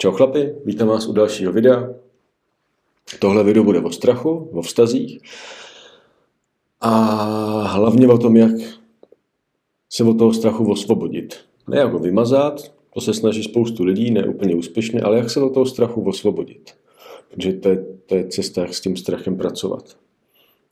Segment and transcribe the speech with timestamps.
[0.00, 1.90] Čau chlapi, vítám vás u dalšího videa.
[3.18, 5.20] Tohle video bude o strachu, o vztazích
[6.80, 6.94] a
[7.66, 8.50] hlavně o tom, jak
[9.90, 11.36] se od toho strachu osvobodit.
[11.68, 15.40] Ne jak ho vymazat, to se snaží spoustu lidí, ne úplně úspěšně, ale jak se
[15.40, 16.70] od toho strachu osvobodit.
[17.30, 19.96] Protože to je, to je cesta, jak s tím strachem pracovat.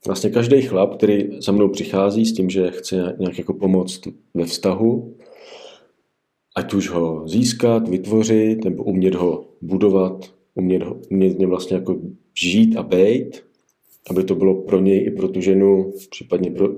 [0.05, 4.01] Vlastně každý chlap, který za mnou přichází s tím, že chce nějak jako pomoct
[4.33, 5.15] ve vztahu,
[6.57, 11.99] ať už ho získat, vytvořit, nebo umět ho budovat, umět, ho, umět mě vlastně jako
[12.33, 13.43] žít a být,
[14.09, 16.69] aby to bylo pro něj i pro tu ženu, případně pro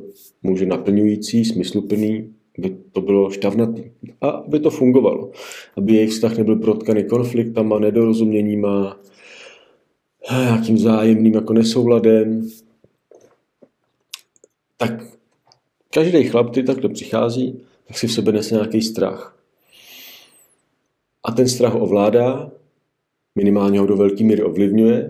[0.44, 3.84] muže naplňující, smysluplný, aby to bylo štavnatý
[4.22, 5.32] a aby to fungovalo.
[5.78, 9.00] Aby jejich vztah nebyl protkaný konfliktama, nedorozuměníma,
[10.32, 12.50] nějakým zájemným jako nesouladem.
[14.78, 15.04] Tak
[15.90, 19.39] každý chlap, který takhle přichází, tak si v sobě nese nějaký strach.
[21.24, 22.52] A ten strach ovládá,
[23.36, 25.10] minimálně ho do velké míry ovlivňuje.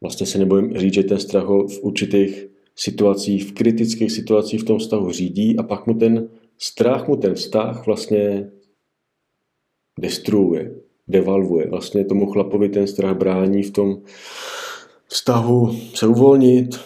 [0.00, 4.64] Vlastně se nebojím říct, že ten strach ho v určitých situacích, v kritických situacích v
[4.64, 6.28] tom vztahu řídí a pak mu ten
[6.58, 8.50] strach, mu ten vztah vlastně
[10.00, 10.74] destruuje,
[11.08, 11.68] devalvuje.
[11.68, 14.02] Vlastně tomu chlapovi ten strach brání v tom
[15.08, 16.80] vztahu se uvolnit,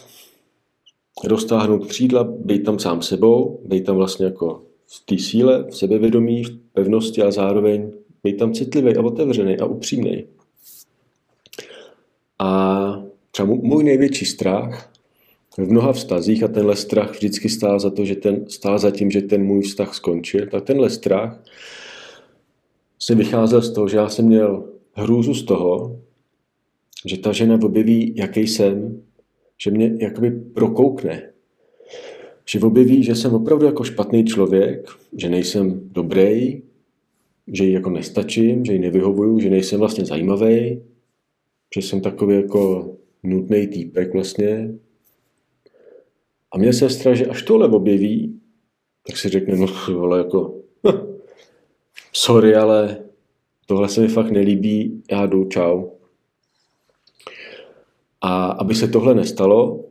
[1.24, 6.44] roztáhnout křídla, být tam sám sebou, být tam vlastně jako v té síle, v sebevědomí,
[6.44, 7.92] v pevnosti a zároveň
[8.24, 10.24] být tam citlivý a otevřený a upřímný.
[12.38, 14.92] A třeba můj největší strach
[15.58, 19.10] v mnoha vztazích a tenhle strach vždycky stál za to, že ten, stál za tím,
[19.10, 21.44] že ten můj vztah skončil, tak tenhle strach
[22.98, 26.00] se vycházel z toho, že já jsem měl hrůzu z toho,
[27.06, 29.02] že ta žena objeví, jaký jsem,
[29.58, 31.32] že mě jakoby prokoukne.
[32.46, 36.62] Že objeví, že jsem opravdu jako špatný člověk, že nejsem dobrý,
[37.46, 40.82] že jí jako nestačím, že jí nevyhovuju, že nejsem vlastně zajímavý,
[41.74, 44.74] že jsem takový jako nutný týpek vlastně.
[46.52, 48.40] A mě se strach, že až tohle objeví,
[49.06, 49.66] tak si řekne, no
[50.02, 50.54] ale jako,
[50.86, 51.16] hm,
[52.12, 53.04] sorry, ale
[53.66, 55.90] tohle se mi fakt nelíbí, já jdu, čau.
[58.20, 59.84] A aby se tohle nestalo,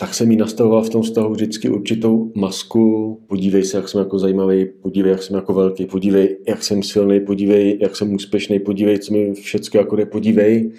[0.00, 3.20] tak jsem jí nastavoval v tom vztahu vždycky určitou masku.
[3.26, 7.20] Podívej se, jak jsem jako zajímavý, podívej, jak jsem jako velký, podívej, jak jsem silný,
[7.20, 10.72] podívej, jak jsem úspěšný, podívej, co mi všechno jako jde, podívej,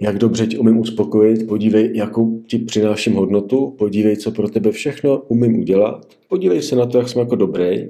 [0.00, 5.22] jak dobře tě umím uspokojit, podívej, jakou ti přináším hodnotu, podívej, co pro tebe všechno
[5.28, 7.88] umím udělat, podívej se na to, jak jsem jako dobrý.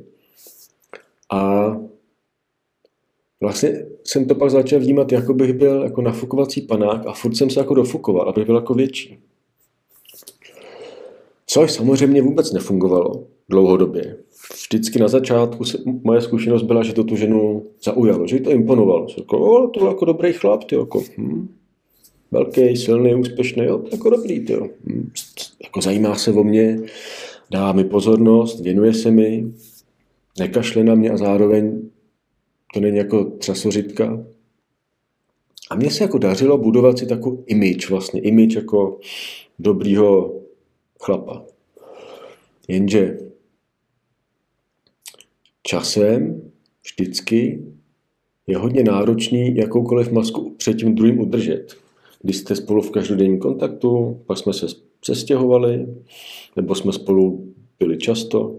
[1.33, 1.67] A
[3.41, 7.51] vlastně jsem to pak začal vnímat, jako bych byl jako nafukovací panák a furt jsem
[7.51, 9.19] se jako dofukoval, abych byl jako větší.
[11.55, 14.17] Což samozřejmě vůbec nefungovalo dlouhodobě.
[14.55, 18.51] Vždycky na začátku se, moje zkušenost byla, že to tu ženu zaujalo, že jí to
[18.51, 19.09] imponovalo.
[19.09, 21.49] Že jako, o, to je jako dobrý chlap, ty jako, hm,
[22.31, 25.11] velký, silný, úspěšný, jo, jako dobrý, ty hm,
[25.63, 26.81] jako zajímá se o mě,
[27.51, 29.53] dá mi pozornost, věnuje se mi,
[30.39, 31.83] nekašle na mě a zároveň
[32.75, 34.25] to není jako třasořitka.
[35.71, 38.99] A mně se jako dařilo budovat si takový image, vlastně image jako
[39.59, 40.44] dobrýho
[41.05, 41.45] chlapa.
[42.69, 43.19] Jenže
[45.63, 46.51] časem
[46.83, 47.65] vždycky
[48.47, 51.77] je hodně náročný jakoukoliv masku před tím druhým udržet.
[52.23, 54.67] Když jste spolu v každodenním kontaktu, pak jsme se
[55.01, 55.87] přestěhovali,
[56.57, 58.59] nebo jsme spolu byli často.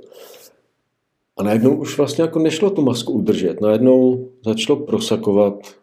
[1.38, 3.61] A najednou už vlastně jako nešlo tu masku udržet.
[3.61, 5.75] Najednou začalo prosakovat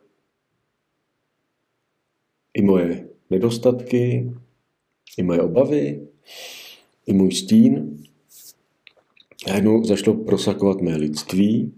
[2.54, 4.32] i moje nedostatky,
[5.18, 6.08] i moje obavy,
[7.06, 7.98] i můj stín.
[9.48, 11.72] Najednou začalo prosakovat mé lidství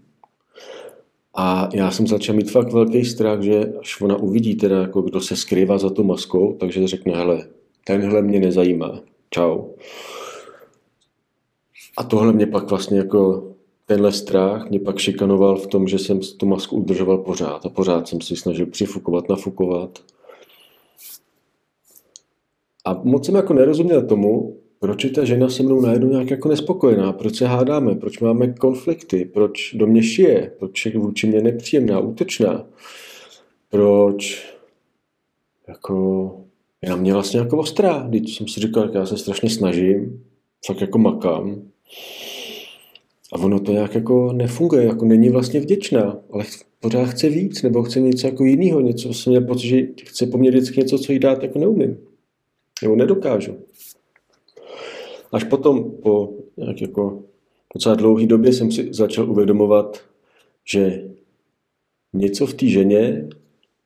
[1.35, 5.21] a já jsem začal mít fakt velký strach, že až ona uvidí teda, jako kdo
[5.21, 7.47] se skrývá za tu maskou, takže řekne, hele,
[7.83, 9.63] tenhle mě nezajímá, čau.
[11.97, 13.51] A tohle mě pak vlastně jako
[13.85, 18.07] tenhle strach mě pak šikanoval v tom, že jsem tu masku udržoval pořád a pořád
[18.07, 19.99] jsem si snažil přifukovat, nafukovat.
[22.85, 26.49] A moc jsem jako nerozuměl tomu, proč je ta žena se mnou najednou nějak jako
[26.49, 31.41] nespokojená, proč se hádáme, proč máme konflikty, proč do mě šije, proč je vůči mě
[31.41, 32.67] nepříjemná, útočná,
[33.69, 34.45] proč
[35.67, 36.31] jako
[36.81, 38.05] je na mě vlastně jako ostrá.
[38.09, 40.23] Když jsem si říkal, já se strašně snažím,
[40.65, 41.61] fakt jako makám.
[43.33, 46.43] A ono to nějak jako nefunguje, jako není vlastně vděčná, ale
[46.79, 50.37] pořád chce víc, nebo chce něco jako jiného, něco, jsem měl pocit, že chce po
[50.37, 51.97] mně vždycky něco, co jí dát, jako neumím.
[52.81, 53.57] Nebo nedokážu.
[55.31, 57.23] Až potom po nějak jako
[57.73, 60.03] docela dlouhé době jsem si začal uvědomovat,
[60.71, 61.09] že
[62.13, 63.29] něco v té ženě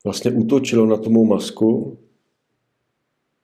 [0.04, 1.98] vlastně útočilo na tu mou masku,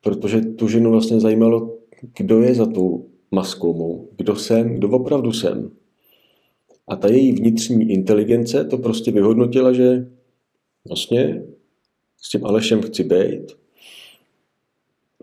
[0.02, 1.78] protože tu ženu vlastně zajímalo,
[2.18, 5.72] kdo je za tou maskou mou, kdo jsem, kdo opravdu jsem.
[6.88, 10.08] A ta její vnitřní inteligence to prostě vyhodnotila, že
[10.88, 11.44] vlastně
[12.22, 13.65] s tím Alešem chci být,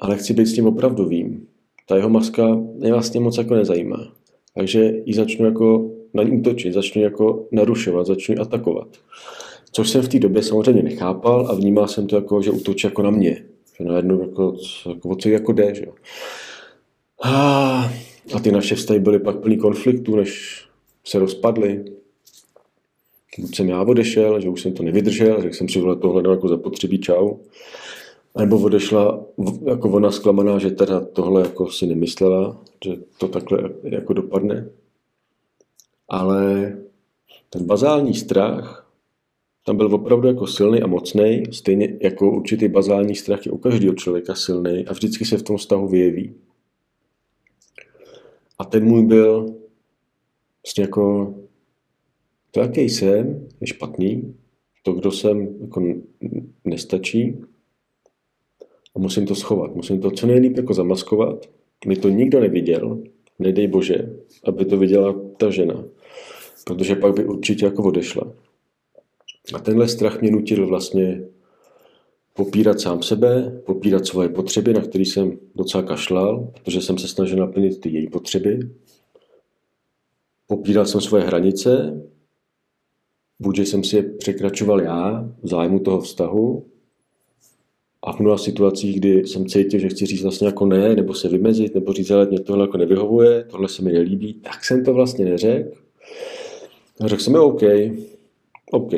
[0.01, 1.47] ale chci být s tím opravdovým.
[1.89, 4.13] Ta jeho maska mě vlastně moc jako nezajímá.
[4.55, 8.89] Takže ji začnu jako na ní útočit, začnu jako narušovat, začnu atakovat.
[9.73, 13.03] Což jsem v té době samozřejmě nechápal a vnímal jsem to jako, že útočí jako
[13.03, 13.45] na mě.
[13.79, 14.57] Že najednou jako,
[14.89, 15.93] jako o co jako jde, že jo.
[18.35, 20.63] A ty naše vztahy byly pak plný konfliktů, než
[21.05, 21.85] se rozpadly.
[23.39, 26.49] Buď jsem já odešel, že už jsem to nevydržel, řekl jsem si, že tohle jako
[26.49, 27.37] zapotřebí, čau.
[28.39, 29.27] Nebo odešla
[29.67, 34.71] jako ona zklamaná, že teda tohle jako si nemyslela, že to takhle jako dopadne.
[36.09, 36.73] Ale
[37.51, 38.91] ten bazální strach
[39.65, 43.95] tam byl opravdu jako silný a mocný, stejně jako určitý bazální strach je u každého
[43.95, 46.35] člověka silný a vždycky se v tom vztahu vyjeví.
[48.59, 49.55] A ten můj byl
[50.67, 51.35] vlastně jako
[52.51, 54.35] to, jaký jsem, je špatný,
[54.83, 55.83] to, kdo jsem, jako
[56.65, 57.45] nestačí
[58.97, 59.75] a musím to schovat.
[59.75, 61.47] Musím to co nejlíp jako zamaskovat,
[61.87, 63.03] mi to nikdo neviděl,
[63.39, 65.85] nedej bože, aby to viděla ta žena,
[66.65, 68.33] protože pak by určitě jako odešla.
[69.55, 71.25] A tenhle strach mě nutil vlastně
[72.35, 77.39] popírat sám sebe, popírat svoje potřeby, na které jsem docela kašlal, protože jsem se snažil
[77.39, 78.71] naplnit ty její potřeby.
[80.47, 82.03] Popíral jsem svoje hranice,
[83.39, 86.67] buď jsem si je překračoval já v zájmu toho vztahu,
[88.03, 91.29] a v mnoha situacích, kdy jsem cítil, že chci říct vlastně jako ne, nebo se
[91.29, 94.95] vymezit, nebo říct, ale mě tohle jako nevyhovuje, tohle se mi nelíbí, tak jsem to
[94.95, 95.71] vlastně neřekl.
[97.07, 97.63] Řekl jsem, OK,
[98.71, 98.93] OK,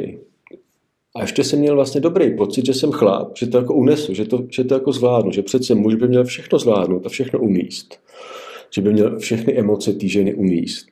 [1.17, 4.25] a ještě jsem měl vlastně dobrý pocit, že jsem chlap, že to jako unesu, že
[4.25, 8.01] to, že to jako zvládnu, že přece muž by měl všechno zvládnout a všechno umíst.
[8.75, 10.87] Že by měl všechny emoce té ženy umíst.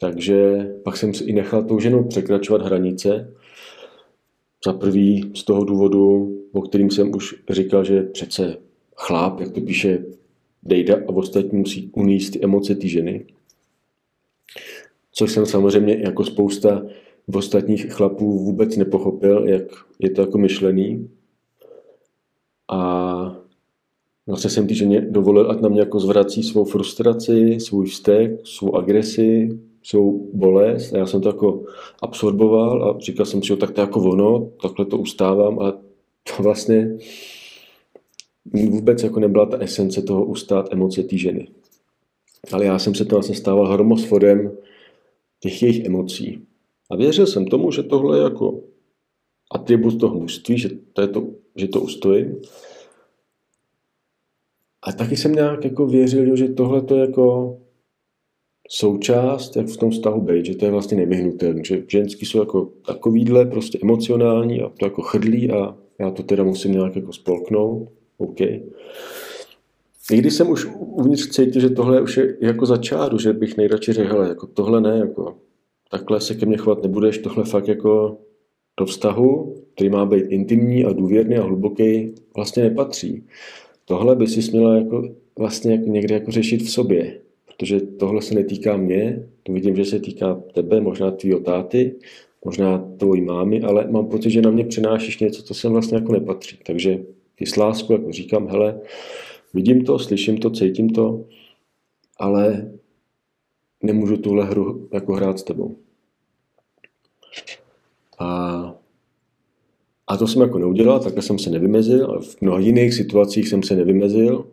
[0.00, 3.34] Takže pak jsem si i nechal tou ženou překračovat hranice.
[4.64, 8.56] Za prvý z toho důvodu, o kterým jsem už říkal, že přece
[8.96, 10.04] chláp, jak to píše
[10.62, 13.26] Dejda, a ostatní musí uníst ty emoce té ženy.
[15.12, 16.82] Což jsem samozřejmě jako spousta
[17.28, 19.62] v ostatních chlapů vůbec nepochopil, jak
[19.98, 21.10] je to jako myšlený.
[22.70, 23.40] A
[24.26, 28.76] vlastně jsem ty ženě dovolil, ať na mě jako zvrací svou frustraci, svůj vztek, svou
[28.76, 29.58] agresi,
[29.88, 30.94] svou bolest.
[30.94, 31.64] A já jsem to jako
[32.02, 35.72] absorboval a říkal jsem si, jo, tak to je jako ono, takhle to ustávám a
[36.36, 36.98] to vlastně
[38.44, 41.48] vůbec jako nebyla ta esence toho ustát emoce té ženy.
[42.52, 44.58] Ale já jsem se to vlastně stával hromosfodem
[45.40, 46.46] těch jejich emocí.
[46.90, 48.60] A věřil jsem tomu, že tohle je jako
[49.54, 51.26] atribut toho mužství, že to, je to,
[51.56, 52.40] že to ustojím.
[54.82, 57.58] A taky jsem nějak jako věřil, že tohle to je jako
[58.68, 62.70] součást, jak v tom vztahu být, že to je vlastně nevyhnutelné, že ženský jsou jako
[62.86, 67.88] takovýhle, prostě emocionální a to jako chrlí a já to teda musím nějak jako spolknout,
[68.18, 68.40] OK.
[68.40, 73.92] I když jsem už uvnitř cítil, že tohle už je jako začáru, že bych nejradši
[73.92, 75.36] řekl, jako tohle ne, jako
[75.90, 78.18] takhle se ke mně chovat nebudeš, tohle fakt jako
[78.78, 83.26] do vztahu, který má být intimní a důvěrný a hluboký, vlastně nepatří.
[83.84, 87.20] Tohle by si měla jako vlastně jako někde jako řešit v sobě,
[87.58, 91.98] protože tohle se netýká mě, to vidím, že se týká tebe, možná tvýho táty,
[92.44, 96.12] možná tvojí mámy, ale mám pocit, že na mě přenášíš něco, co sem vlastně jako
[96.12, 96.58] nepatří.
[96.66, 96.98] Takže
[97.34, 98.80] ty s láskou jako říkám, hele,
[99.54, 101.24] vidím to, slyším to, cítím to,
[102.18, 102.72] ale
[103.82, 105.76] nemůžu tuhle hru jako hrát s tebou.
[108.18, 108.74] A,
[110.06, 113.76] a to jsem jako neudělal, takhle jsem se nevymezil, v mnoha jiných situacích jsem se
[113.76, 114.46] nevymezil.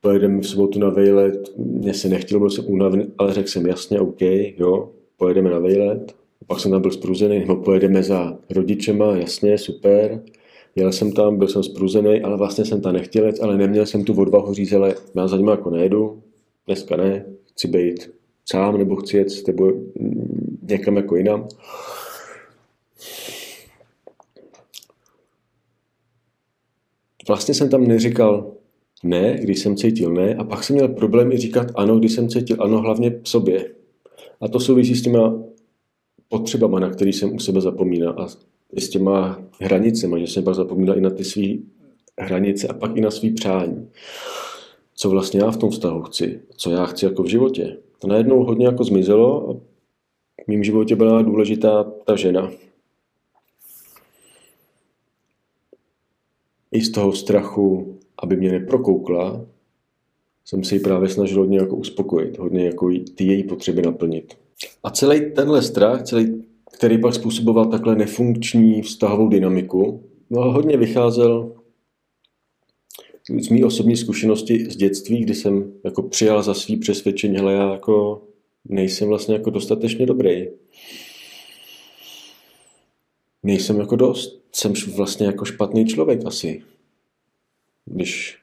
[0.00, 4.00] Pojedeme v sobotu na vejlet, mně se nechtělo, byl jsem únavný, ale řekl jsem jasně,
[4.00, 4.20] OK,
[4.58, 6.14] jo, pojedeme na vejlet.
[6.46, 10.22] Pak jsem tam byl spruzený, nebo pojedeme za rodičema, jasně, super.
[10.76, 14.04] Jel jsem tam, byl jsem spruzený, ale vlastně jsem tam nechtěl jet, ale neměl jsem
[14.04, 16.22] tu odvahu říct, ale já za jako nejedu,
[16.66, 18.10] dneska ne, chci být
[18.50, 19.92] sám nebo chci jet s tebou
[20.70, 21.48] někam jako jinam.
[27.28, 28.52] Vlastně jsem tam neříkal
[29.02, 32.28] ne, když jsem cítil ne, a pak jsem měl problém i říkat ano, když jsem
[32.28, 33.74] cítil ano, hlavně v sobě.
[34.40, 35.42] A to souvisí s těma
[36.28, 38.28] potřebama, na který jsem u sebe zapomínal a
[38.78, 41.42] s těma hranicemi, že jsem pak zapomínal i na ty své
[42.18, 43.88] hranice a pak i na svý přání
[45.00, 47.76] co vlastně já v tom vztahu chci, co já chci jako v životě.
[47.98, 49.52] To najednou hodně jako zmizelo a
[50.44, 52.50] v mém životě byla důležitá ta žena.
[56.72, 59.46] I z toho strachu, aby mě neprokoukla,
[60.44, 64.34] jsem se ji právě snažil hodně jako uspokojit, hodně jako ty její potřeby naplnit.
[64.82, 71.52] A celý tenhle strach, celý, který pak způsoboval takhle nefunkční vztahovou dynamiku, no, hodně vycházel
[73.38, 77.72] z mý osobní zkušenosti z dětství, kdy jsem jako přijal za svý přesvědčení, ale já
[77.72, 78.22] jako
[78.64, 80.48] nejsem vlastně jako dostatečně dobrý.
[83.42, 84.40] Nejsem jako dost.
[84.52, 86.62] Jsem vlastně jako špatný člověk asi.
[87.90, 88.38] Když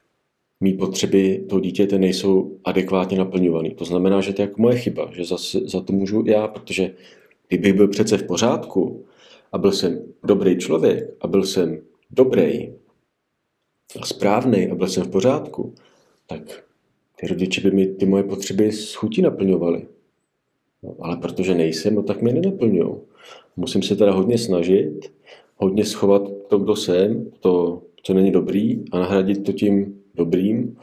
[0.60, 3.70] mý potřeby toho dítěte nejsou adekvátně naplňované.
[3.70, 6.96] To znamená, že to je jako moje chyba, že zase za to můžu já, protože
[7.48, 9.06] kdybych byl přece v pořádku
[9.52, 12.74] a byl jsem dobrý člověk a byl jsem dobrý
[14.02, 15.74] a správný a byl jsem v pořádku,
[16.28, 16.64] tak
[17.16, 19.88] ty rodiče by mi ty moje potřeby s chutí naplňovali.
[20.84, 22.96] No, ale protože nejsem, no tak mě nenaplňují.
[23.58, 25.12] Musím se teda hodně snažit,
[25.56, 30.78] hodně schovat to, kdo jsem, to, co není dobrý a nahradit to tím dobrým.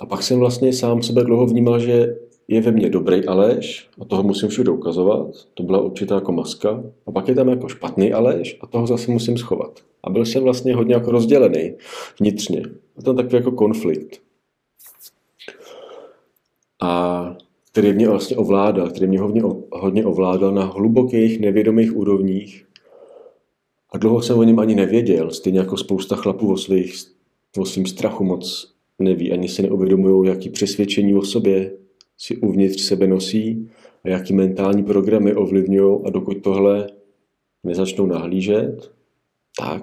[0.00, 2.16] A pak jsem vlastně sám sebe dlouho vnímal, že
[2.48, 5.28] je ve mně dobrý Aleš a toho musím všude ukazovat.
[5.54, 6.84] To byla určitá jako maska.
[7.06, 9.80] A pak je tam jako špatný Aleš a toho zase musím schovat.
[10.04, 11.74] A byl jsem vlastně hodně jako rozdělený
[12.20, 12.62] vnitřně.
[12.96, 14.20] A to takový jako konflikt.
[16.82, 17.36] A
[17.72, 19.42] který mě vlastně ovládal, který mě hodně,
[19.72, 22.66] hodně ovládal na hlubokých nevědomých úrovních.
[23.94, 26.94] A dlouho jsem o něm ani nevěděl, stejně jako spousta chlapů o, svých,
[27.58, 31.72] o svým strachu moc neví, ani se neuvědomují, jaký přesvědčení o sobě
[32.18, 33.70] si uvnitř sebe nosí
[34.04, 36.00] a jaký mentální programy ovlivňují.
[36.04, 36.86] A dokud tohle
[37.64, 38.92] nezačnou nahlížet,
[39.58, 39.82] tak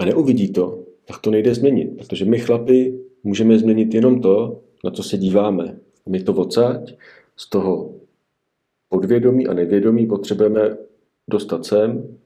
[0.00, 4.90] a neuvidí to, tak to nejde změnit, protože my chlapi můžeme změnit jenom to, na
[4.90, 5.78] co se díváme.
[6.08, 6.94] My to odsaď
[7.36, 7.94] z toho
[8.88, 10.76] podvědomí a nevědomí potřebujeme
[11.28, 12.18] dostat sem,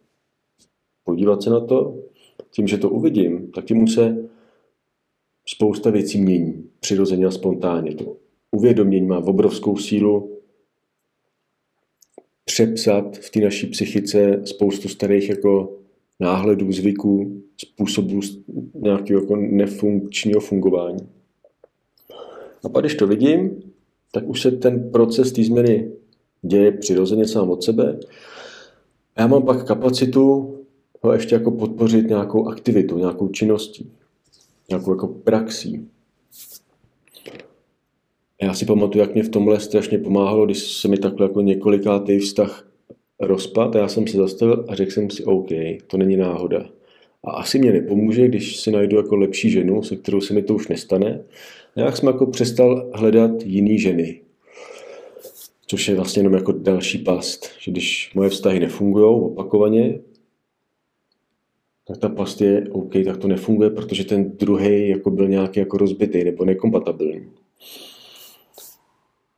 [1.04, 1.98] podívat se na to,
[2.50, 4.28] tím, že to uvidím, tak tím se
[5.46, 7.94] spousta věcí mění, přirozeně a spontánně.
[7.94, 8.16] To
[8.50, 10.38] uvědomění má obrovskou sílu
[12.44, 15.78] přepsat v té naší psychice spoustu starých jako
[16.20, 18.20] náhledů, zvyků, způsobů
[18.74, 21.08] nějakého jako nefunkčního fungování.
[22.64, 23.62] A pak, když to vidím,
[24.12, 25.92] tak už se ten proces té změny
[26.42, 28.00] děje přirozeně sám od sebe.
[29.18, 30.54] Já mám pak kapacitu
[31.02, 33.92] ho ještě jako podpořit nějakou aktivitou, nějakou činností,
[34.68, 35.88] nějakou jako praxí.
[38.42, 42.18] Já si pamatuju, jak mě v tomhle strašně pomáhalo, když se mi takhle jako několikátý
[42.18, 42.68] vztah
[43.20, 45.48] rozpad a já jsem se zastavil a řekl jsem si, OK,
[45.86, 46.68] to není náhoda.
[47.24, 50.54] A asi mě nepomůže, když si najdu jako lepší ženu, se kterou se mi to
[50.54, 51.20] už nestane.
[51.76, 54.20] A já jsem jako přestal hledat jiný ženy.
[55.72, 57.46] Což je vlastně jenom jako další past.
[57.58, 60.00] Že když moje vztahy nefungují opakovaně,
[61.86, 65.76] tak ta past je OK, tak to nefunguje, protože ten druhý jako byl nějaký jako
[65.76, 67.30] rozbitý nebo nekompatibilní.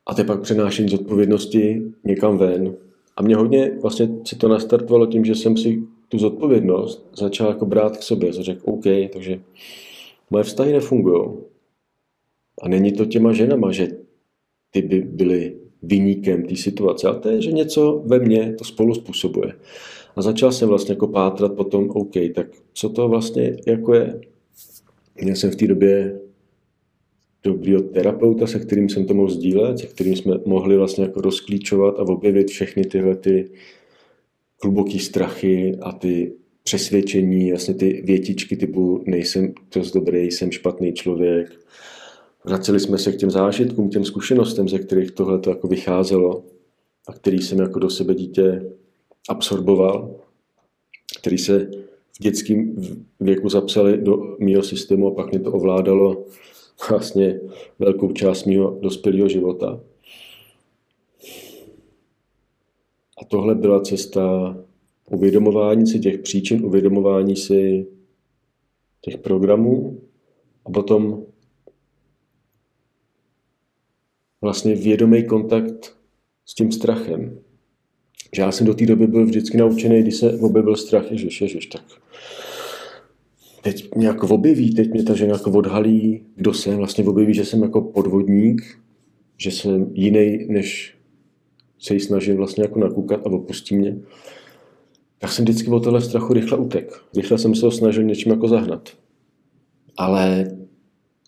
[0.06, 2.76] A to pak přenášení zodpovědnosti někam ven.
[3.16, 7.66] A mě hodně vlastně se to nastartovalo tím, že jsem si tu zodpovědnost začal jako
[7.66, 8.32] brát k sobě.
[8.32, 9.40] Řekl, OK, takže
[10.30, 11.28] moje vztahy nefungují.
[12.62, 13.88] A není to těma ženama, že
[14.70, 18.94] ty by byly vyníkem té situace, ale to je, že něco ve mně to spolu
[18.94, 19.52] způsobuje.
[20.16, 24.20] A začal jsem vlastně jako pátrat potom, OK, tak co to vlastně jako je?
[25.22, 26.20] Měl jsem v té době
[27.44, 31.98] dobrýho terapeuta, se kterým jsem to mohl sdílet, se kterým jsme mohli vlastně jako rozklíčovat
[31.98, 33.50] a objevit všechny tyhle ty
[34.62, 41.52] hluboký strachy a ty přesvědčení, vlastně ty větičky typu nejsem dost dobrý, jsem špatný člověk.
[42.44, 46.44] Vraceli jsme se k těm zážitkům, těm zkušenostem, ze kterých tohle to jako vycházelo
[47.08, 48.72] a který jsem jako do sebe dítě
[49.28, 50.14] absorboval,
[51.20, 51.70] který se
[52.12, 52.76] v dětském
[53.20, 56.24] věku zapsali do mého systému a pak mě to ovládalo
[56.90, 57.40] vlastně
[57.78, 59.80] velkou část mého dospělého života.
[63.22, 64.56] A tohle byla cesta
[65.10, 67.86] uvědomování si těch příčin, uvědomování si
[69.00, 70.00] těch programů
[70.64, 71.24] a potom
[74.44, 75.96] vlastně vědomý kontakt
[76.46, 77.38] s tím strachem.
[78.36, 81.66] Že já jsem do té doby byl vždycky naučený, když se objevil strach, ježiš, ježiš,
[81.66, 81.82] tak
[83.62, 87.44] teď mě jako objeví, teď mě ta žena jako odhalí, kdo jsem, vlastně objeví, že
[87.44, 88.62] jsem jako podvodník,
[89.36, 90.96] že jsem jiný, než
[91.78, 93.96] se jí snažím vlastně jako nakoukat a opustí mě.
[95.18, 96.92] Tak jsem vždycky od tohle strachu rychle utek.
[97.16, 98.88] Rychle jsem se ho snažil něčím jako zahnat.
[99.96, 100.50] Ale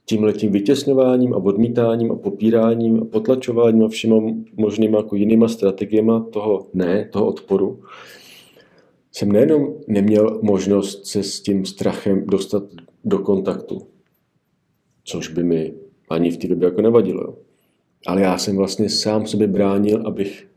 [0.09, 4.17] tím letím vytěsňováním a odmítáním a popíráním a potlačováním a všema
[4.57, 7.81] možnýma jako jinýma strategiemi toho ne, toho odporu,
[9.13, 12.63] jsem nejenom neměl možnost se s tím strachem dostat
[13.05, 13.79] do kontaktu,
[15.05, 15.75] což by mi
[16.11, 17.39] ani v té době jako nevadilo.
[18.07, 20.49] Ale já jsem vlastně sám sobě bránil, abych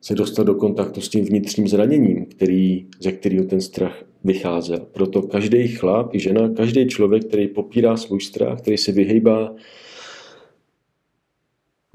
[0.00, 4.78] se dostal do kontaktu s tím vnitřním zraněním, který, ze kterého ten strach vycházel.
[4.92, 9.54] Proto každý chlap i žena, každý člověk, který popírá svůj strach, který se vyhejbá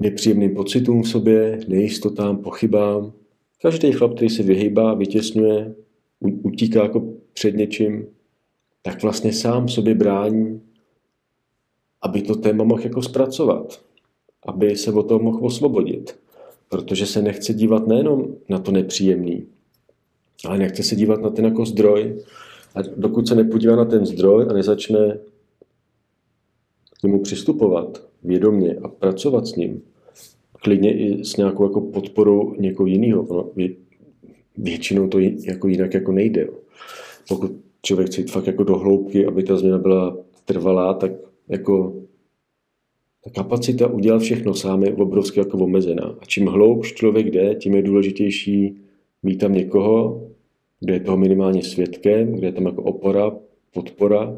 [0.00, 3.12] nepříjemným pocitům v sobě, nejistotám, pochybám,
[3.62, 5.74] každý chlap, který se vyhejbá, vytěsňuje,
[6.20, 8.06] utíká jako před něčím,
[8.82, 10.60] tak vlastně sám sobě brání,
[12.02, 13.82] aby to téma mohl jako zpracovat,
[14.46, 16.18] aby se o toho mohl osvobodit,
[16.68, 19.46] protože se nechce dívat nejenom na to nepříjemný,
[20.46, 22.22] ale nechce se dívat na ten jako zdroj.
[22.74, 25.18] A dokud se nepodívá na ten zdroj a nezačne
[27.00, 29.82] k němu přistupovat vědomě a pracovat s ním,
[30.52, 33.26] klidně i s nějakou jako podporou někoho jiného.
[33.30, 33.50] No,
[34.58, 36.48] většinou to jako jinak jako nejde.
[37.28, 41.12] Pokud člověk chce jít fakt jako do hloubky, aby ta změna byla trvalá, tak
[41.48, 41.94] jako
[43.24, 46.16] ta kapacita udělat všechno sám je obrovsky jako omezená.
[46.20, 48.80] A čím hloubš člověk jde, tím je důležitější
[49.22, 50.29] mít tam někoho,
[50.80, 53.32] kde je toho minimálně svědkem, kde je tam jako opora,
[53.74, 54.36] podpora.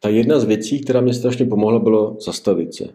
[0.00, 2.88] Ta jedna z věcí, která mě strašně pomohla, bylo zastavit se.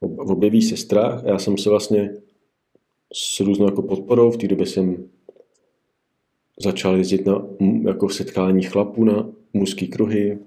[0.00, 2.14] Objeví se strach a já jsem se vlastně
[3.12, 5.08] s různou jako podporou, v té době jsem
[6.62, 7.46] začal jezdit na
[7.84, 10.38] jako setkání chlapů na mužské kruhy,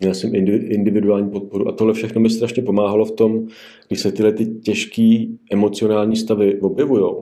[0.00, 3.46] měl jsem individuální podporu a tohle všechno mi strašně pomáhalo v tom,
[3.88, 7.14] když se tyhle ty těžké emocionální stavy objevují,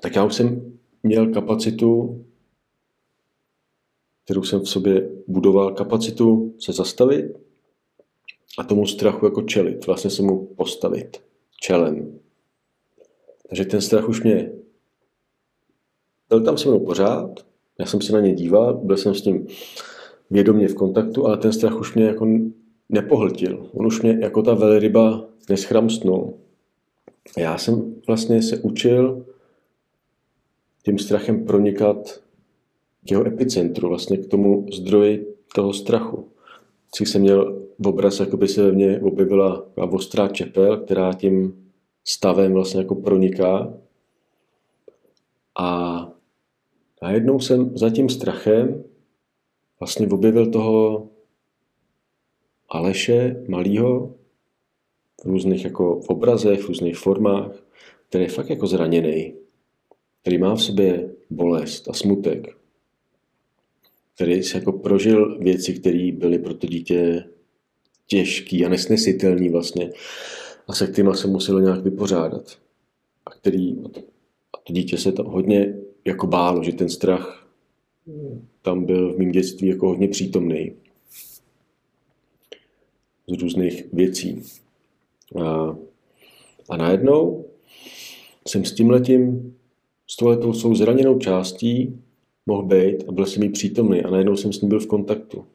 [0.00, 2.24] tak já už jsem měl kapacitu,
[4.24, 7.38] kterou jsem v sobě budoval, kapacitu se zastavit
[8.58, 11.22] a tomu strachu jako čelit, vlastně se mu postavit
[11.60, 12.18] čelem.
[13.48, 14.52] Takže ten strach už mě
[16.28, 17.46] byl tam se mnou pořád,
[17.78, 19.46] já jsem se na ně díval, byl jsem s ním
[20.30, 22.28] vědomě v kontaktu, ale ten strach už mě jako
[22.88, 23.70] nepohltil.
[23.72, 26.34] On už mě jako ta velryba neschramstnul.
[27.38, 29.26] Já jsem vlastně se učil
[30.84, 32.20] tím strachem pronikat
[33.06, 36.28] k jeho epicentru, vlastně k tomu zdroji toho strachu.
[36.86, 41.64] Vždycky jsem měl v obraz, jako by se ve mně objevila ostrá čepel, která tím
[42.04, 43.74] stavem vlastně jako proniká.
[45.58, 46.08] A
[47.02, 48.84] najednou jsem za tím strachem
[49.80, 51.08] vlastně objevil toho
[52.68, 54.14] Aleše malýho
[55.24, 57.50] v různých jako obrazech, v různých formách,
[58.08, 59.34] který je fakt jako zraněný
[60.28, 62.56] který má v sobě bolest a smutek,
[64.14, 67.24] který se jako prožil věci, které byly pro to dítě
[68.06, 69.90] těžký a nesnesitelný vlastně
[70.66, 72.58] a se kterými se muselo nějak vypořádat.
[73.26, 74.00] A, který, a to,
[74.52, 77.48] a to dítě se tam hodně jako bálo, že ten strach
[78.62, 80.72] tam byl v mém dětství jako hodně přítomný
[83.26, 84.42] z různých věcí.
[85.44, 85.76] A,
[86.68, 87.46] a najednou
[88.46, 89.54] jsem s tím letím
[90.10, 92.02] s tohletou svou zraněnou částí
[92.46, 95.46] mohl být a byl jsem jí přítomný a najednou jsem s ním byl v kontaktu.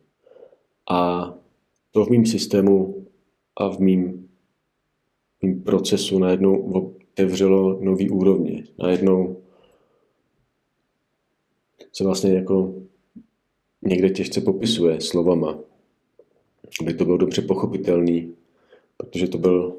[0.90, 1.34] A
[1.92, 3.06] to v mém systému
[3.58, 4.28] a v mém,
[5.42, 8.64] mým procesu najednou otevřelo nový úrovně.
[8.80, 9.38] Najednou
[11.94, 12.74] se vlastně jako
[13.82, 15.60] někde těžce popisuje slovama,
[16.82, 18.36] aby to bylo dobře pochopitelný,
[18.98, 19.76] protože to byl,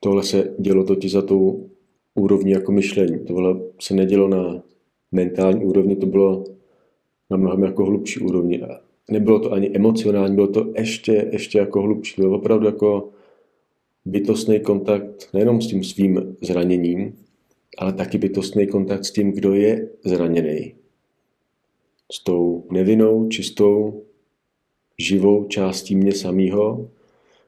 [0.00, 1.70] tohle se dělo totiž za tou
[2.14, 3.18] úrovni jako myšlení.
[3.18, 4.62] To bylo, se nedělo na
[5.12, 6.44] mentální úrovni, to bylo
[7.30, 8.62] na mnohem jako hlubší úrovni.
[8.62, 12.22] A nebylo to ani emocionální, bylo to ještě, ještě jako hlubší.
[12.22, 13.08] Bylo opravdu jako
[14.04, 17.16] bytostný kontakt nejenom s tím svým zraněním,
[17.78, 20.74] ale taky bytostný kontakt s tím, kdo je zraněný.
[22.12, 24.02] S tou nevinnou, čistou,
[24.98, 26.90] živou částí mě samého,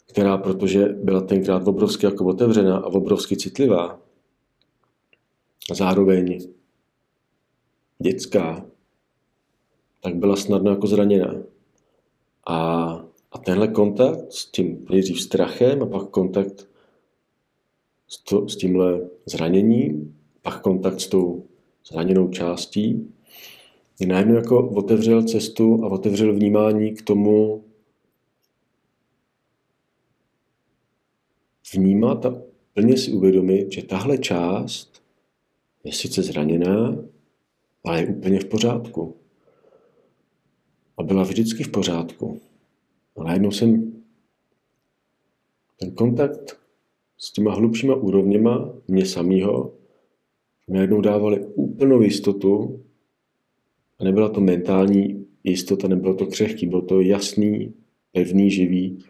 [0.07, 4.01] která, protože byla tenkrát obrovsky jako otevřená a obrovsky citlivá,
[5.73, 6.39] zároveň
[7.99, 8.67] dětská,
[10.03, 11.35] tak byla snadno jako zraněná.
[12.47, 12.57] A,
[13.33, 16.69] a tenhle kontakt s tím nejdřív strachem a pak kontakt
[18.09, 21.47] s, to, s tímhle zraněním, pak kontakt s tou
[21.87, 23.15] zraněnou částí,
[24.01, 27.65] je najednou jako otevřel cestu a otevřel vnímání k tomu
[31.75, 32.43] vnímat a
[32.75, 35.03] plně si uvědomit, že tahle část
[35.87, 36.97] je sice zraněná,
[37.85, 39.17] ale je úplně v pořádku.
[40.99, 42.41] A byla vždycky v pořádku.
[43.17, 43.93] A najednou jsem
[45.81, 46.61] ten kontakt
[47.19, 49.75] s těma hlubšíma úrovněma mě samýho
[50.69, 52.85] najednou dávali úplnou jistotu
[53.99, 57.75] a nebyla to mentální jistota, nebylo to křehký, bylo to jasný,
[58.13, 59.05] pevný, živý.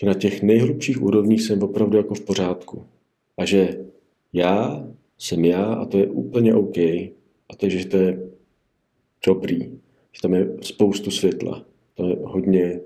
[0.00, 2.86] Že na těch nejhlubších úrovních jsem opravdu jako v pořádku.
[3.36, 3.87] A že
[4.32, 4.86] já
[5.18, 6.78] jsem já a to je úplně OK.
[7.48, 8.30] A to je, že to je
[9.26, 9.58] dobrý.
[10.12, 11.66] Že tam je spoustu světla.
[11.94, 12.80] To je hodně,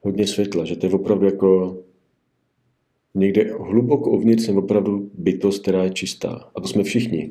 [0.00, 1.78] hodně světla, že to je opravdu jako
[3.14, 6.50] někde hluboko uvnitř jsem opravdu bytost, která je čistá.
[6.54, 7.30] A to jsme všichni.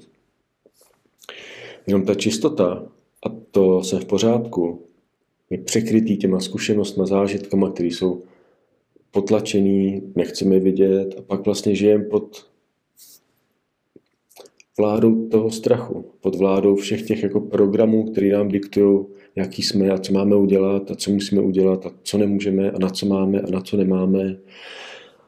[1.87, 2.91] Jenom ta čistota
[3.25, 4.87] a to jsem v pořádku
[5.49, 8.23] je překrytý těma zkušenostmi, zážitkama, které jsou
[9.13, 12.45] potlačený, nechceme vidět a pak vlastně žijeme pod
[14.77, 19.97] vládou toho strachu, pod vládou všech těch jako programů, které nám diktují, jaký jsme a
[19.97, 23.51] co máme udělat a co musíme udělat a co nemůžeme a na co máme a
[23.51, 24.37] na co nemáme.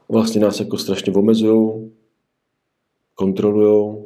[0.08, 1.90] Vlastně nás jako strašně omezují,
[3.14, 3.96] kontrolují,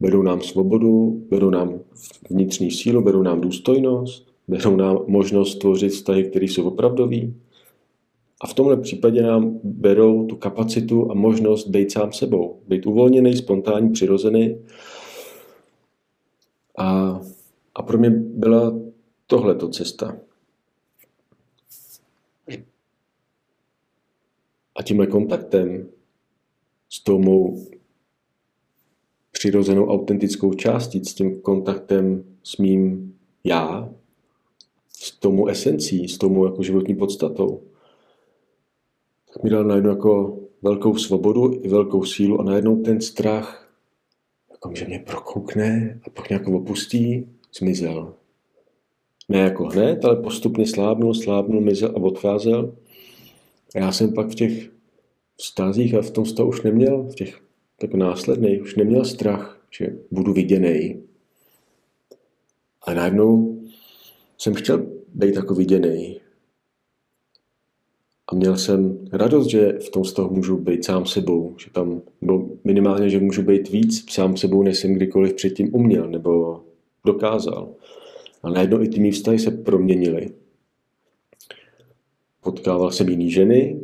[0.00, 1.80] berou nám svobodu, berou nám
[2.30, 7.34] vnitřní sílu, berou nám důstojnost, berou nám možnost tvořit vztahy, které jsou opravdový.
[8.40, 13.36] A v tomhle případě nám berou tu kapacitu a možnost být sám sebou, být uvolněný,
[13.36, 14.64] spontánní, přirozený.
[16.78, 17.20] A,
[17.74, 18.78] a pro mě byla
[19.26, 20.16] tohleto cesta.
[24.74, 25.88] A tímhle kontaktem
[26.88, 27.66] s tou mou
[29.32, 33.94] přirozenou autentickou částí, s tím kontaktem s mým já,
[34.88, 37.62] s tomu esencí, s tomu jako životní podstatou,
[39.32, 43.72] tak mi dal najednou jako velkou svobodu i velkou sílu a najednou ten strach,
[44.50, 48.14] jako že mě prokoukne a pak nějak opustí, zmizel.
[49.28, 52.76] Ne jako hned, ale postupně slábnul, slábnul, mizel a odcházel.
[53.74, 54.70] A já jsem pak v těch
[55.36, 57.40] vztazích a v tom stavu už neměl, v těch
[57.80, 61.02] tak následných, už neměl strach, že budu viděný.
[62.82, 63.60] A najednou
[64.38, 66.20] jsem chtěl být jako viděný.
[68.28, 72.48] A měl jsem radost, že v tom stavu můžu být sám sebou, že tam, nebo
[72.64, 76.60] minimálně, že můžu být víc sám sebou, než jsem kdykoliv předtím uměl nebo
[77.04, 77.74] dokázal.
[78.42, 80.30] A najednou i ty mý vztahy se proměnily.
[82.42, 83.80] Potkával jsem jiný ženy,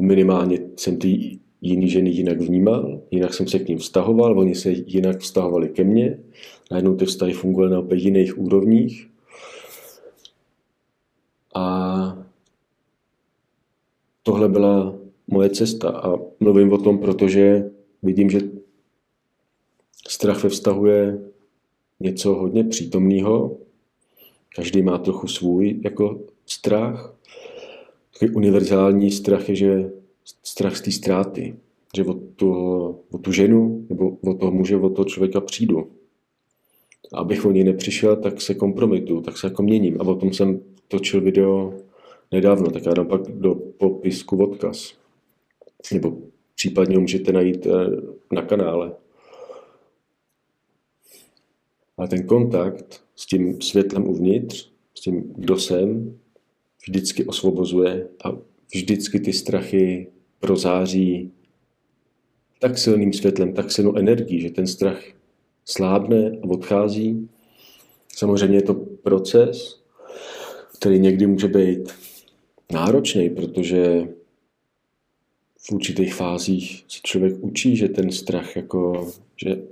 [0.00, 4.70] minimálně jsem ty jiný ženy jinak vnímal, jinak jsem se k ním vztahoval, oni se
[4.70, 6.18] jinak vztahovali ke mně,
[6.70, 9.10] najednou ty vztahy fungovaly na úplně jiných úrovních.
[11.54, 12.19] A
[14.22, 14.94] tohle byla
[15.26, 17.70] moje cesta a mluvím o tom, protože
[18.02, 18.40] vidím, že
[20.08, 21.18] strach ve vztahu je
[22.00, 23.56] něco hodně přítomného.
[24.56, 27.14] Každý má trochu svůj jako strach.
[28.12, 29.90] Takový univerzální strach je, že
[30.42, 31.54] strach z té ztráty.
[31.96, 32.52] Že o, tu,
[33.10, 35.90] o tu ženu nebo o toho muže, o toho člověka přijdu.
[37.12, 40.00] Abych o něj nepřišel, tak se kompromitu, tak se jako měním.
[40.00, 41.74] A o tom jsem točil video
[42.32, 44.94] nedávno, tak já dám pak do popisku odkaz.
[45.92, 46.18] Nebo
[46.54, 47.70] případně ho můžete najít eh,
[48.32, 48.92] na kanále.
[51.98, 56.18] A ten kontakt s tím světlem uvnitř, s tím, kdo jsem,
[56.86, 58.32] vždycky osvobozuje a
[58.74, 61.32] vždycky ty strachy prozáří
[62.60, 65.02] tak silným světlem, tak silnou energií, že ten strach
[65.64, 67.28] slábne a odchází.
[68.16, 69.80] Samozřejmě je to proces,
[70.78, 71.92] který někdy může být
[72.70, 74.08] náročný, protože
[75.58, 79.62] v určitých fázích se člověk učí, že ten strach jako, že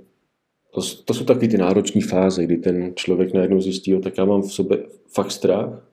[0.71, 4.25] to, to jsou taky ty náročné fáze, kdy ten člověk najednou zjistí, jo, tak já
[4.25, 5.89] mám v sobě fakt strach,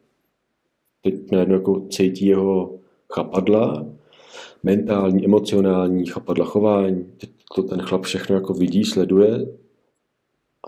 [1.02, 2.78] teď najednou jako cítí jeho
[3.14, 3.86] chapadla,
[4.62, 7.04] mentální, emocionální, chapadla chování.
[7.16, 9.46] Teď to ten chlap všechno jako vidí, sleduje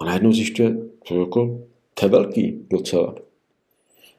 [0.00, 0.76] a najednou zjišťuje,
[1.08, 3.14] to, jako, to je velký docela.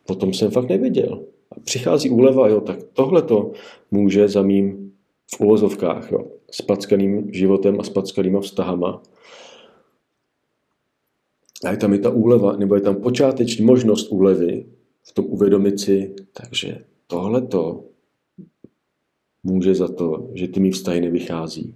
[0.07, 1.25] Potom jsem fakt neviděl.
[1.63, 3.51] Přichází úleva, jo, tak tohle to
[3.91, 4.93] může za mým
[5.35, 9.01] v uvozovkách, jo, spackaným životem a spackanýma vztahama.
[11.65, 14.65] A je tam i ta úleva, nebo je tam počáteční možnost úlevy
[15.03, 17.85] v tom uvědomit si, takže tohle to
[19.43, 21.75] může za to, že ty mý vztahy nevychází.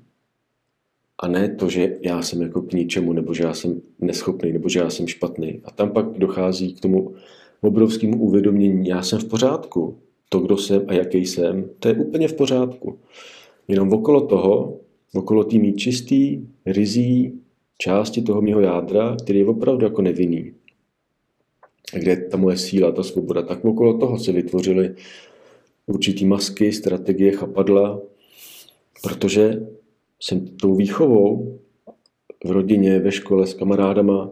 [1.17, 4.69] A ne to, že já jsem jako k ničemu, nebo že já jsem neschopný, nebo
[4.69, 5.61] že já jsem špatný.
[5.63, 7.15] A tam pak dochází k tomu
[7.63, 9.97] obrovskému uvědomění, já jsem v pořádku.
[10.29, 12.99] To, kdo jsem a jaký jsem, to je úplně v pořádku.
[13.67, 14.79] Jenom okolo toho,
[15.15, 17.39] okolo té mý čistý, rizí
[17.77, 20.53] části toho mého jádra, který je opravdu jako nevinný.
[21.93, 24.95] kde je ta moje síla, ta svoboda, tak okolo toho se vytvořily
[25.85, 28.01] určitý masky, strategie, chapadla,
[29.03, 29.67] protože
[30.19, 31.59] jsem tou výchovou
[32.45, 34.31] v rodině, ve škole s kamarádama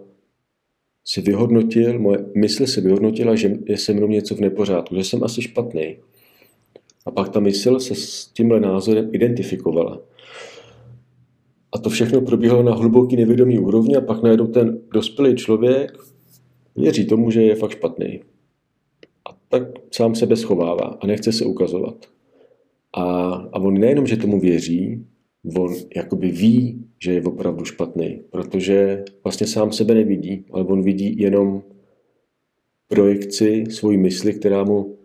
[1.06, 5.24] si vyhodnotil, moje mysl si vyhodnotila, že je se mnou něco v nepořádku, že jsem
[5.24, 5.98] asi špatný.
[7.06, 10.02] A pak ta mysl se s tímhle názorem identifikovala.
[11.72, 15.92] A to všechno probíhalo na hluboký nevědomý úrovni a pak najednou ten dospělý člověk
[16.76, 18.22] věří tomu, že je fakt špatný.
[19.30, 22.06] A tak sám sebe schovává a nechce se ukazovat.
[22.94, 23.04] A,
[23.54, 25.06] a on nejenom, že tomu věří,
[25.44, 31.20] on jakoby ví, že je opravdu špatný, protože vlastně sám sebe nevidí, ale on vidí
[31.20, 31.64] jenom
[32.88, 34.98] projekci svojí mysli, která mu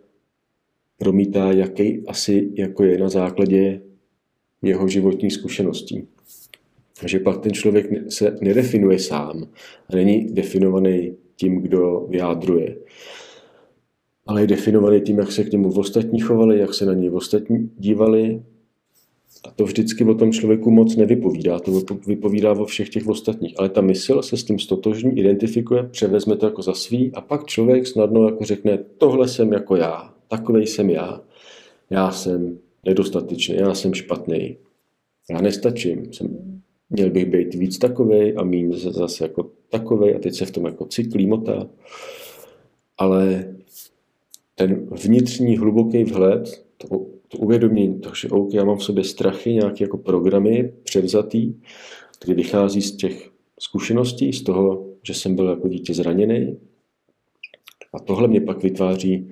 [0.97, 3.81] promítá, jaký asi jako je na základě
[4.61, 6.07] jeho životních zkušeností.
[6.99, 9.47] Takže pak ten člověk se nedefinuje sám
[9.89, 12.77] a není definovaný tím, kdo vyjádruje,
[14.27, 17.09] ale je definovaný tím, jak se k němu v ostatní chovali, jak se na něj
[17.09, 18.43] ostatní dívali.
[19.43, 21.71] A to vždycky o tom člověku moc nevypovídá, to
[22.07, 23.59] vypovídá o všech těch ostatních.
[23.59, 27.45] Ale ta mysl se s tím stotožní, identifikuje, převezme to jako za svý a pak
[27.45, 31.21] člověk snadno jako řekne, tohle jsem jako já, takovej jsem já,
[31.89, 34.57] já jsem nedostatečný, já jsem špatný,
[35.29, 40.35] já nestačím, jsem, měl bych být víc takovej a míň zase jako takovej a teď
[40.35, 41.69] se v tom jako cyklí, motá.
[42.97, 43.53] Ale
[44.55, 49.83] ten vnitřní hluboký vhled, to, to uvědomění, takže OK, já mám v sobě strachy, nějaké
[49.83, 51.53] jako programy převzatý,
[52.19, 56.57] který vychází z těch zkušeností, z toho, že jsem byl jako dítě zraněný.
[57.93, 59.29] A tohle mě pak vytváří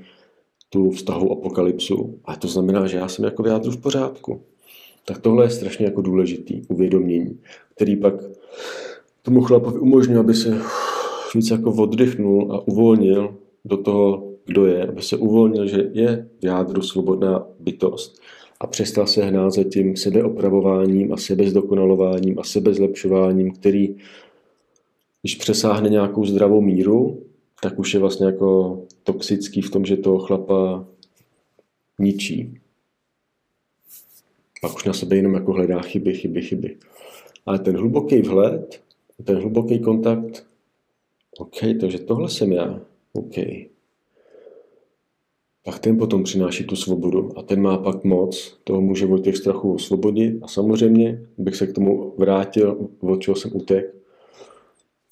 [0.69, 2.19] tu vztahu apokalypsu.
[2.25, 4.41] A to znamená, že já jsem jako vyjádru v pořádku.
[5.05, 7.39] Tak tohle je strašně jako důležitý uvědomění,
[7.75, 8.13] který pak
[9.21, 10.61] tomu chlapovi umožňuje, aby se
[11.35, 16.45] víc jako oddychnul a uvolnil do toho, kdo je, aby se uvolnil, že je v
[16.45, 18.21] jádru svobodná bytost
[18.59, 23.95] a přestal se hnát za tím sebeopravováním a sebezdokonalováním a sebezlepšováním, který,
[25.21, 27.23] když přesáhne nějakou zdravou míru,
[27.61, 30.87] tak už je vlastně jako toxický v tom, že toho chlapa
[31.99, 32.59] ničí.
[34.61, 36.77] Pak už na sebe jenom jako hledá chyby, chyby, chyby.
[37.45, 38.81] Ale ten hluboký vhled,
[39.23, 40.45] ten hluboký kontakt,
[41.37, 42.81] OK, takže tohle jsem já,
[43.13, 43.35] OK.
[45.65, 49.37] Tak ten potom přináší tu svobodu a ten má pak moc, toho může od těch
[49.37, 53.95] strachů osvobodit a samozřejmě, bych se k tomu vrátil, od čeho jsem utek,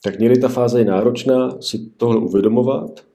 [0.04, 3.06] tak někdy ta fáze je náročná si tohle uvědomovat.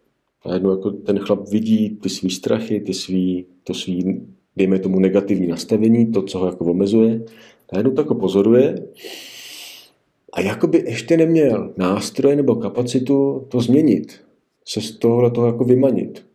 [0.43, 4.99] A jednou jako ten chlap vidí ty svý strachy, ty svý, to svý, dejme tomu
[4.99, 7.25] negativní nastavení, to, co ho jako omezuje.
[7.73, 8.89] A jednou to jako pozoruje
[10.33, 14.21] a jakoby ještě neměl nástroje nebo kapacitu to změnit,
[14.65, 16.28] se z tohohle toho jako vymanit.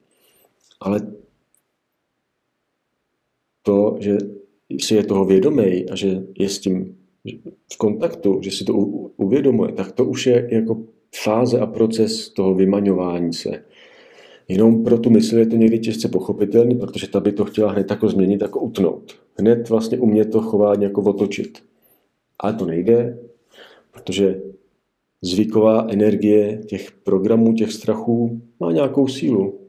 [0.84, 1.02] Ale
[3.62, 4.18] to, že
[4.80, 6.98] si je toho vědomý a že je s tím
[7.74, 8.74] v kontaktu, že si to
[9.18, 10.84] uvědomuje, tak to už je jako
[11.24, 13.64] fáze a proces toho vymaňování se.
[14.48, 17.90] Jenom pro tu mysl je to někdy těžce pochopitelný, protože ta by to chtěla hned
[17.90, 19.16] jako změnit, jako utnout.
[19.40, 21.64] Hned vlastně umět to chování jako otočit.
[22.40, 23.20] Ale to nejde,
[23.92, 24.42] protože
[25.22, 29.63] zvyková energie těch programů, těch strachů má nějakou sílu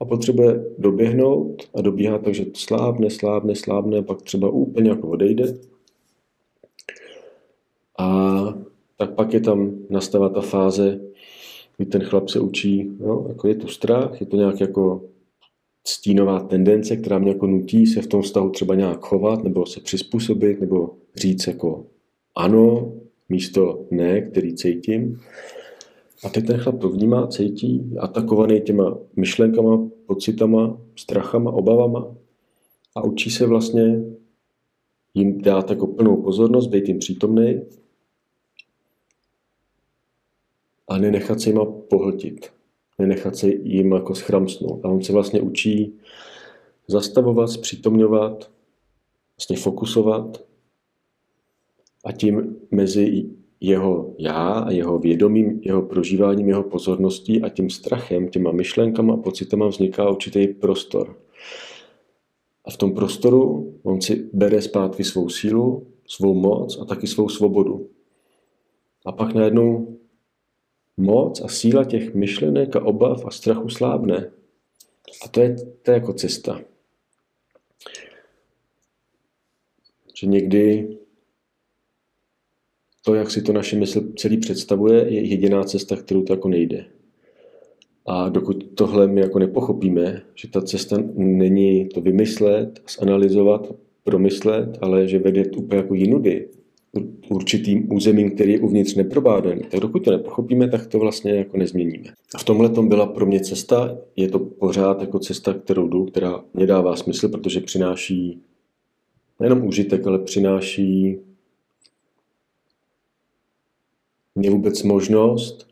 [0.00, 5.08] a potřebuje doběhnout a dobíhá tak, že to slábne, slábne, slábne pak třeba úplně jako
[5.08, 5.54] odejde
[7.98, 8.08] a
[8.96, 11.00] tak pak je tam nastává ta fáze,
[11.76, 15.02] kdy ten chlap se učí, no, jako je tu strach, je to nějak jako
[15.86, 19.80] stínová tendence, která mě jako nutí se v tom vztahu třeba nějak chovat, nebo se
[19.80, 21.86] přizpůsobit, nebo říct jako
[22.34, 22.92] ano,
[23.28, 25.20] místo ne, který cítím.
[26.24, 32.14] A teď ten chlap to vnímá, cítí, atakovaný těma myšlenkama, pocitama, strachama, obavama
[32.96, 34.02] a učí se vlastně
[35.14, 37.60] jim dát jako plnou pozornost, být jim přítomný
[40.88, 42.52] a nenechat se jima pohltit.
[42.98, 44.84] Nenechat se jim jako schramsnout.
[44.84, 45.98] A on se vlastně učí
[46.88, 48.50] zastavovat, zpřítomňovat,
[49.38, 50.44] vlastně fokusovat
[52.04, 58.28] a tím mezi jeho já a jeho vědomím, jeho prožíváním, jeho pozorností a tím strachem,
[58.28, 61.16] těma myšlenkama a pocitama vzniká určitý prostor.
[62.64, 67.28] A v tom prostoru on si bere zpátky svou sílu, svou moc a taky svou
[67.28, 67.88] svobodu.
[69.06, 69.98] A pak najednou
[70.96, 74.30] moc a síla těch myšlenek a obav a strachu slábne.
[75.24, 76.60] A to je, to je jako cesta.
[80.14, 80.88] Že někdy
[83.04, 86.84] to, jak si to naše mysl celý představuje, je jediná cesta, kterou to jako nejde.
[88.06, 95.08] A dokud tohle my jako nepochopíme, že ta cesta není to vymyslet, zanalizovat, promyslet, ale
[95.08, 96.48] že vede úplně jako jinudy,
[97.28, 99.62] určitým územím, který je uvnitř neprobádaný.
[99.70, 102.12] Tak dokud to nepochopíme, tak to vlastně jako nezměníme.
[102.34, 106.04] A v tomhle tom byla pro mě cesta, je to pořád jako cesta, kterou jdu,
[106.04, 108.40] která mě dává smysl, protože přináší
[109.40, 111.18] nejenom užitek, ale přináší
[114.38, 115.68] mě vůbec možnost,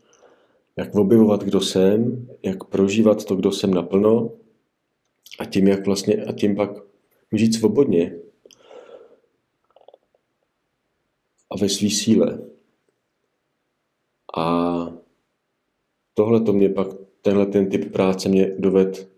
[0.77, 4.31] jak objevovat, kdo jsem, jak prožívat to, kdo jsem naplno
[5.39, 6.69] a tím, jak vlastně, a tím pak
[7.33, 8.19] žít svobodně
[11.49, 12.41] a ve své síle.
[14.37, 14.87] A
[16.13, 16.87] tohle to mě pak,
[17.21, 19.09] tenhle ten typ práce mě doved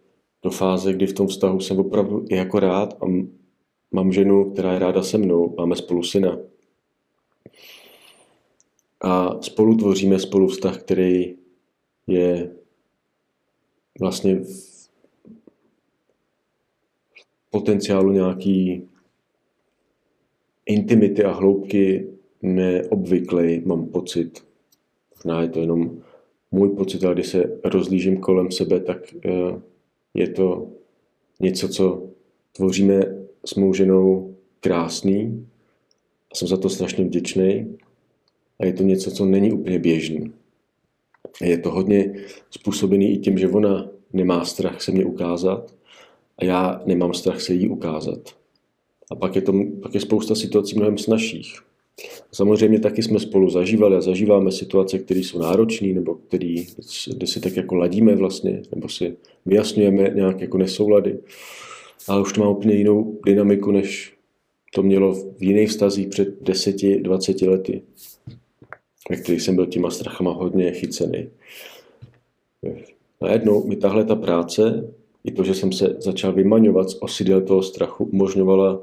[0.44, 3.06] do fáze, kdy v tom vztahu jsem opravdu i jako rád a
[3.92, 6.38] mám ženu, která je ráda se mnou, máme spolu syna.
[9.02, 11.36] A spolu tvoříme spolu vztah, který
[12.08, 12.52] je
[14.00, 14.90] vlastně v
[17.50, 18.88] potenciálu nějaký
[20.66, 22.08] intimity a hloubky
[22.42, 24.46] neobvyklý, mám pocit.
[25.16, 26.02] Možná je to jenom
[26.52, 29.62] můj pocit, ale když se rozlížím kolem sebe, tak eh,
[30.14, 30.70] je to
[31.40, 32.10] něco, co
[32.52, 33.02] tvoříme
[33.46, 35.48] s mou ženou krásný
[36.34, 37.78] jsem za to strašně vděčný.
[38.60, 40.32] A je to něco, co není úplně běžný.
[41.42, 42.14] Je to hodně
[42.52, 45.76] způsobený i tím, že ona nemá strach se mě ukázat
[46.38, 48.20] a já nemám strach se jí ukázat.
[49.12, 51.60] A pak je, to, pak je spousta situací mnohem snažších.
[52.32, 56.68] Samozřejmě taky jsme spolu zažívali a zažíváme situace, které jsou náročné, nebo který,
[57.08, 61.20] kde si tak jako ladíme vlastně, nebo si vyjasňujeme nějaké jako nesoulady.
[62.08, 64.14] Ale už to má úplně jinou dynamiku, než
[64.74, 67.82] to mělo v jiných vztazích před 10-20 lety
[69.10, 71.30] ve kterých jsem byl těma strachama hodně chycený.
[73.22, 74.94] Najednou mi tahle ta práce,
[75.24, 78.82] i to, že jsem se začal vymaňovat z osidel toho strachu, umožňovala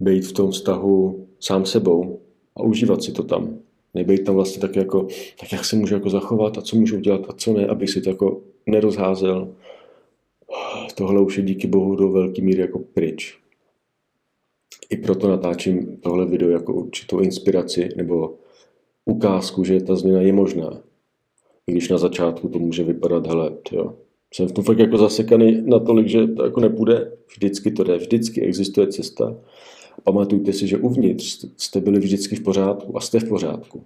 [0.00, 2.20] být v tom vztahu sám sebou
[2.56, 3.58] a užívat si to tam.
[3.94, 5.06] Nebejt tam vlastně tak jako,
[5.40, 8.00] tak jak se můžu jako zachovat a co můžu udělat a co ne, abych si
[8.00, 9.54] to jako nerozházel.
[10.94, 13.38] Tohle už je díky bohu do velký míry jako pryč.
[14.90, 18.34] I proto natáčím tohle video jako určitou inspiraci nebo
[19.04, 20.80] ukázku, že ta změna je možná.
[21.66, 23.94] I když na začátku to může vypadat, hele, jo,
[24.34, 27.12] jsem v tom fakt jako zasekaný natolik, že to jako nepůjde.
[27.28, 29.36] Vždycky to jde, vždycky existuje cesta.
[30.04, 33.84] Pamatujte si, že uvnitř jste byli vždycky v pořádku a jste v pořádku.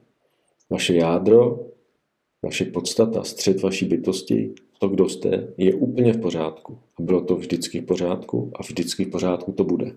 [0.71, 1.67] Vaše jádro,
[2.43, 6.79] vaše podstata, střed vaší bytosti, to, kdo jste, je úplně v pořádku.
[6.99, 9.93] A bylo to vždycky v pořádku a vždycky v pořádku to bude.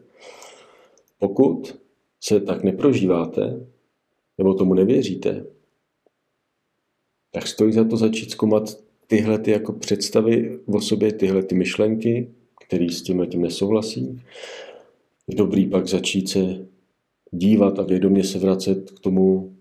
[1.19, 1.79] Pokud
[2.21, 3.67] se tak neprožíváte,
[4.37, 5.45] nebo tomu nevěříte,
[7.31, 12.31] tak stojí za to začít zkoumat tyhle ty jako představy o sobě, tyhle ty myšlenky,
[12.67, 14.21] které s tím tím nesouhlasí.
[15.27, 16.67] Je dobrý pak začít se
[17.31, 19.55] dívat a vědomě se vracet k tomu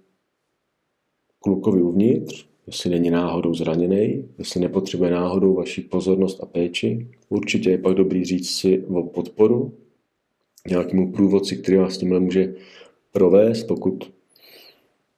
[1.40, 7.08] klukovi uvnitř, jestli není náhodou zraněný, jestli nepotřebuje náhodou vaši pozornost a péči.
[7.28, 9.74] Určitě je pak dobrý říct si o podporu
[10.68, 12.54] nějakému průvodci, který vás tímhle může
[13.12, 14.15] provést, pokud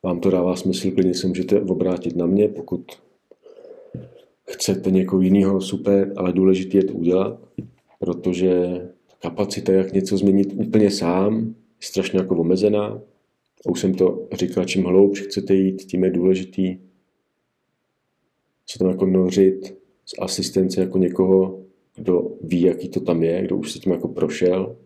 [0.03, 2.83] vám to dává smysl, klidně se můžete obrátit na mě, pokud
[4.51, 7.41] chcete někoho jiného, super, ale důležité je to udělat,
[7.99, 8.81] protože
[9.23, 13.01] kapacita, jak něco změnit úplně sám, je strašně jako omezená.
[13.69, 16.79] Už jsem to říkal, čím hloubš chcete jít, tím je důležitý
[18.71, 23.57] se tam jako nořit z asistence jako někoho, kdo ví, jaký to tam je, kdo
[23.57, 24.77] už se tím jako prošel,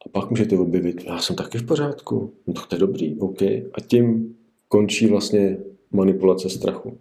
[0.11, 3.41] pak můžete objevit, já jsem taky v pořádku, no to je dobrý, OK.
[3.41, 4.35] A tím
[4.67, 5.57] končí vlastně
[5.91, 6.97] manipulace strachu.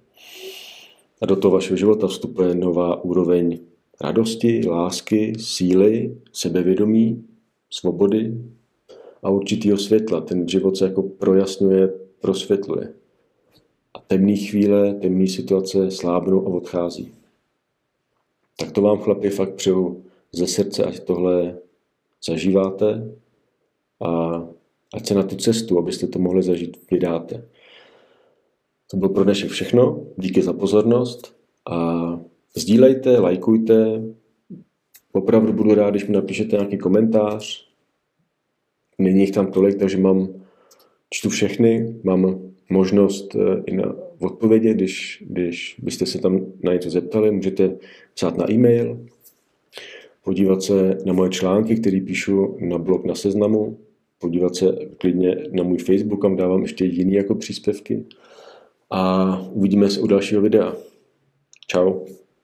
[1.21, 3.59] A do toho vašeho života vstupuje nová úroveň
[4.01, 7.25] radosti, lásky, síly, sebevědomí,
[7.71, 8.35] svobody
[9.23, 10.21] a určitýho světla.
[10.21, 12.93] Ten život se jako projasňuje, prosvětluje.
[13.95, 17.13] A temné chvíle, temné situace slábnou a odchází.
[18.57, 21.59] Tak to vám chlapi fakt přeju ze srdce, ať tohle
[22.25, 23.15] zažíváte
[24.05, 24.43] a
[24.95, 27.49] ať se na tu cestu, abyste to mohli zažít, vydáte.
[28.91, 30.07] To bylo pro dnešek všechno.
[30.17, 31.37] Díky za pozornost
[31.71, 32.21] a
[32.57, 34.03] sdílejte, lajkujte.
[35.13, 37.69] Opravdu budu rád, když mi napíšete nějaký komentář.
[38.99, 40.29] Není jich tam tolik, takže mám,
[41.11, 46.91] čtu všechny, mám možnost eh, i na odpovědi, když, když byste se tam na něco
[46.91, 47.77] zeptali, můžete
[48.15, 49.07] psát na e-mail
[50.25, 53.79] podívat se na moje články, které píšu na blog na seznamu,
[54.19, 58.05] podívat se klidně na můj Facebook, kam dávám ještě jiný jako příspěvky.
[58.93, 60.77] a uvidíme se u dalšího videa.
[61.71, 62.20] Ciao.